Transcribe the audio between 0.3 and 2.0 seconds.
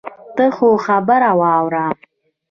ته خو خبره واوره.